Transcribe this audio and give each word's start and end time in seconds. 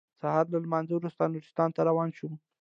سهار 0.21 0.45
له 0.53 0.57
لمانځه 0.63 0.93
وروسته 0.95 1.23
نورستان 1.33 1.69
ته 1.75 1.81
روان 1.89 2.09
شوم. 2.17 2.33